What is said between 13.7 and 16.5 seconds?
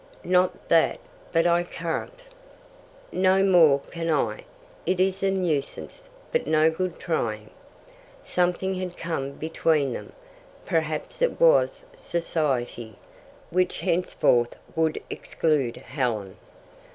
henceforward would exclude Helen.